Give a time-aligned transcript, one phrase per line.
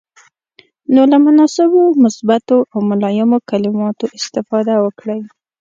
[0.93, 5.19] نو له مناسبو، مثبتو او ملایمو کلماتو استفاده وکړئ.